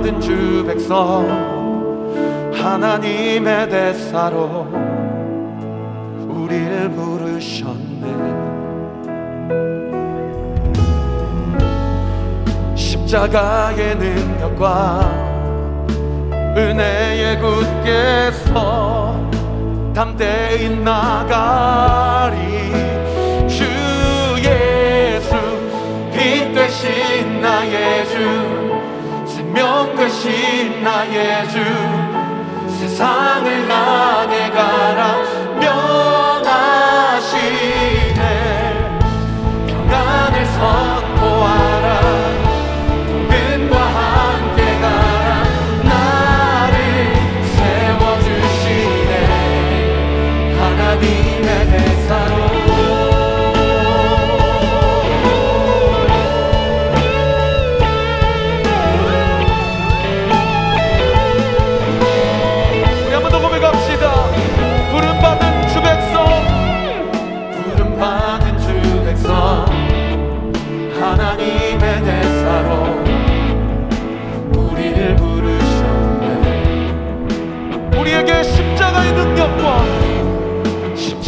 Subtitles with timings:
[0.00, 1.28] 모든 주 백성
[2.54, 4.66] 하나님의 대사로
[6.26, 8.06] 우리를 부르셨네.
[12.74, 15.00] 십자가의 능력과
[16.56, 19.20] 은혜의 굳게 서
[19.94, 22.38] 담대히 나가리.
[30.20, 31.58] 되신 나의 주.
[32.78, 35.39] 세상을 향해 가라.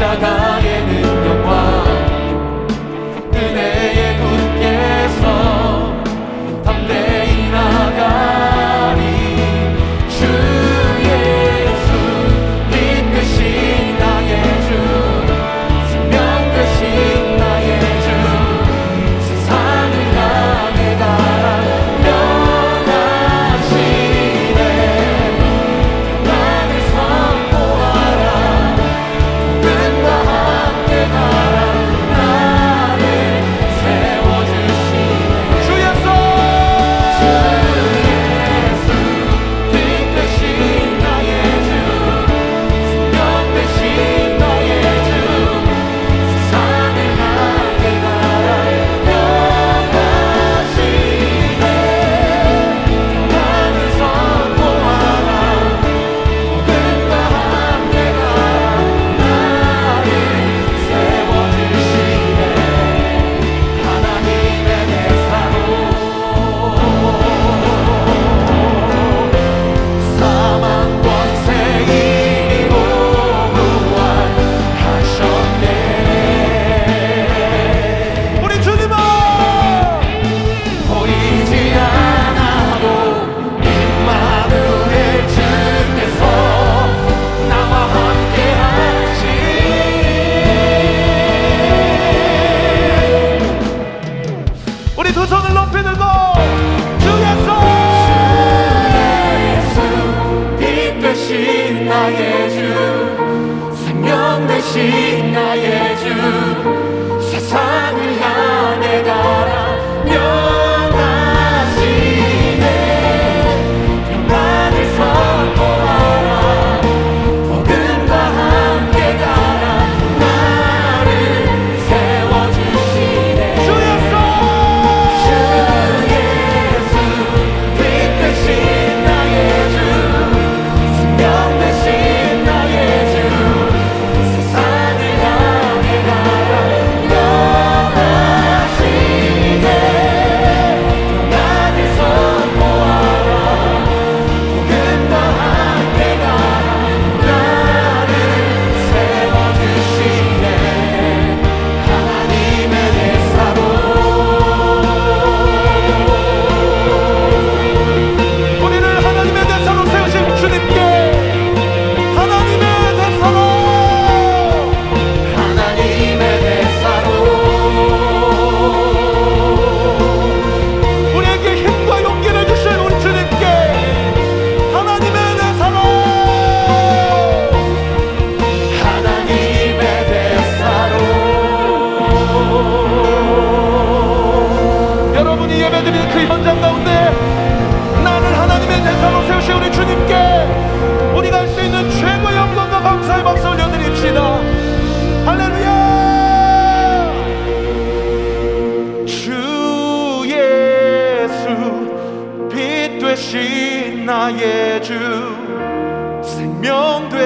[0.02, 0.71] 십자가에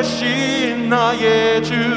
[0.06, 1.95] 대신 나의 주.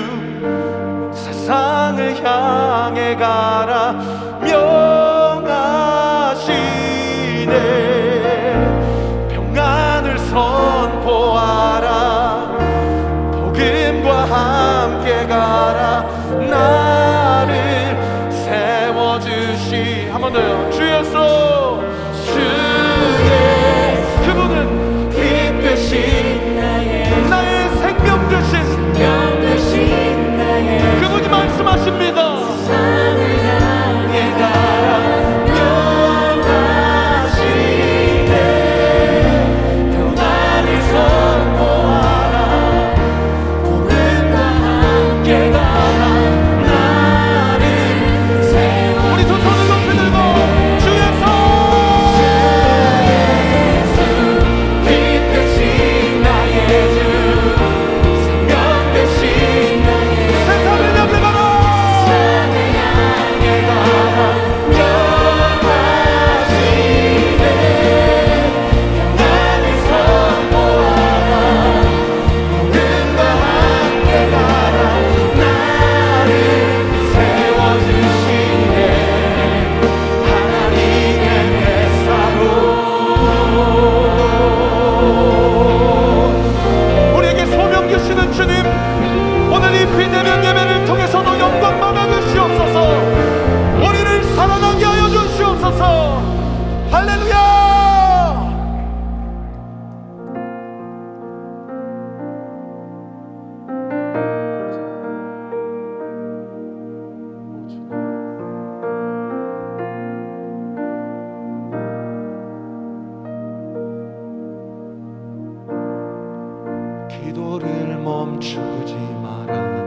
[118.03, 119.78] 멈추지 마라.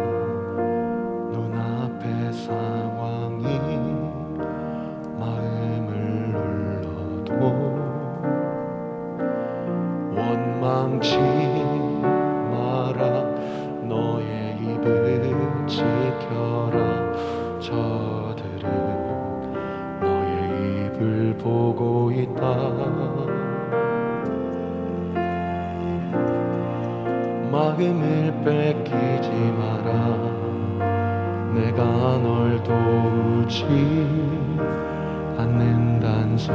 [27.53, 29.29] 마음을 뺏기지
[29.59, 29.93] 마라
[31.53, 31.85] 내가
[32.17, 33.63] 널 도우지
[35.37, 36.55] 않는단 소리에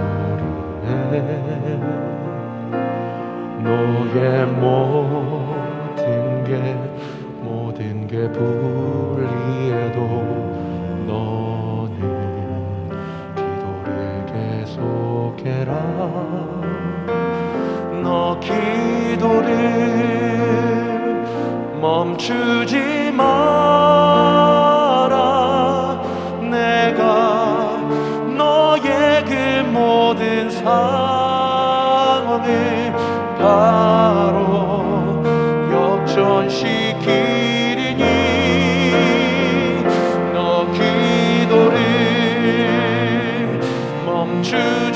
[3.62, 6.76] 너의 모든 게
[7.44, 10.00] 모든 게 불리해도
[11.06, 11.94] 너는
[13.36, 14.26] 기도를
[14.66, 15.72] 계속해라
[18.02, 18.67] 너 기.
[22.08, 23.92] 멈추지 마라.
[26.50, 27.78] 내가
[28.38, 29.34] 너의 그
[29.68, 31.84] 모든 상황을
[33.38, 35.22] 바로
[35.70, 37.04] 역전시키리니.
[40.34, 41.78] 너 기도를
[44.06, 44.87] 멈추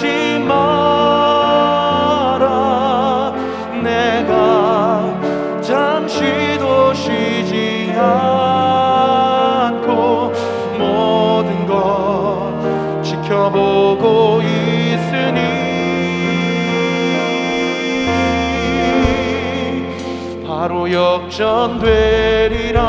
[20.94, 22.82] 역전되리라.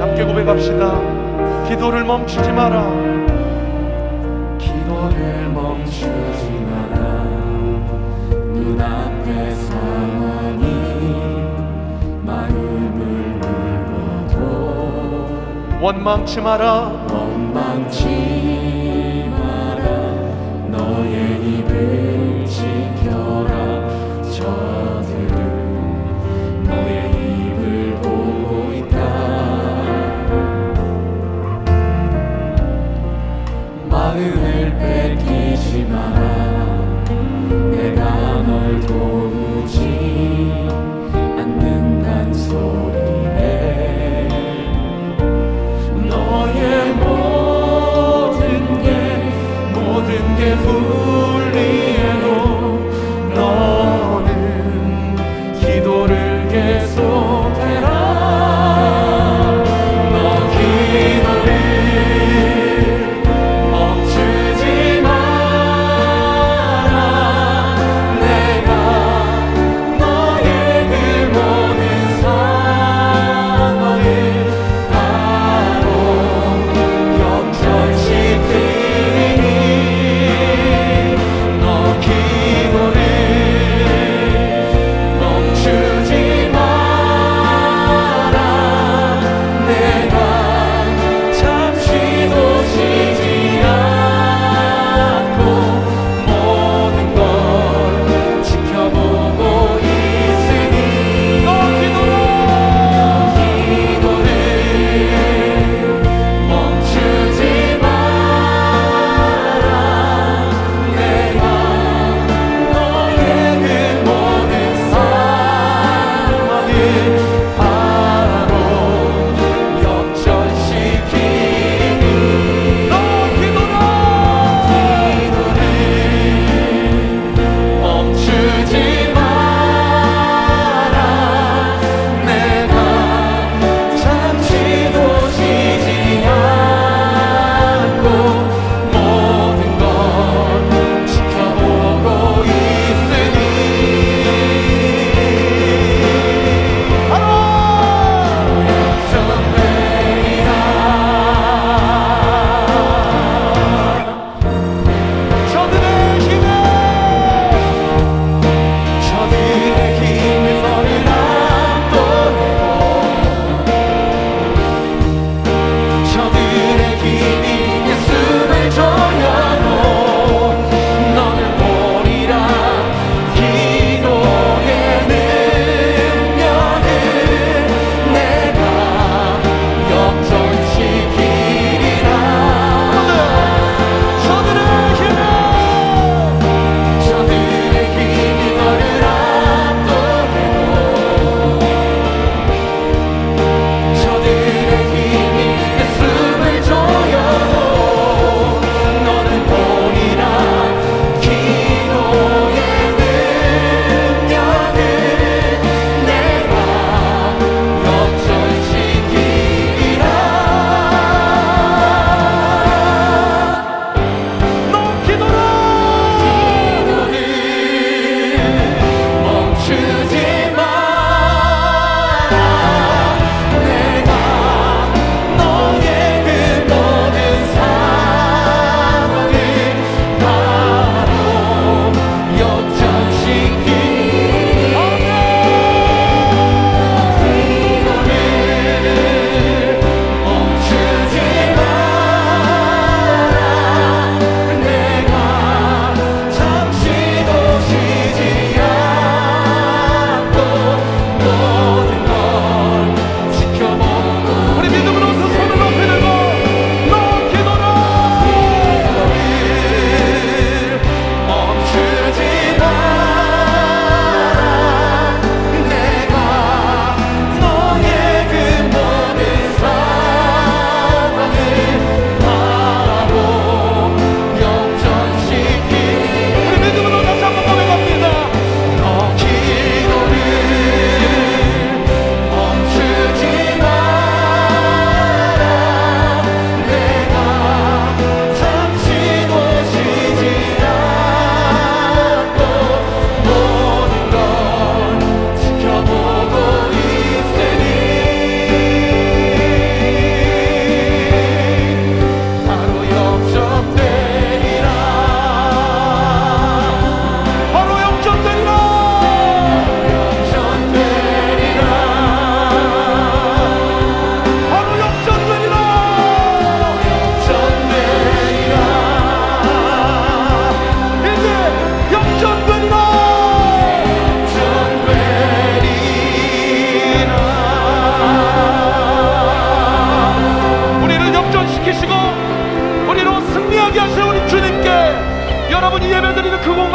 [0.00, 1.00] 함께 고백합시다.
[1.68, 2.89] 기도를 멈추지 마라.
[16.00, 16.90] 원망치 마라.
[17.12, 18.29] 원망치.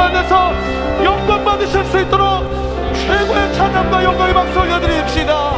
[0.06, 0.54] 안에서
[1.04, 2.44] 영광 받으실 수 있도록
[2.94, 5.55] 최고의 찬양과 영광의 박수 올려드립시다